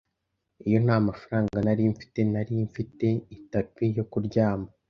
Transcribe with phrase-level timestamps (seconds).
[0.67, 4.67] Iyo ntamafaranga nari mfite, nari mfite itapi yo kuryama.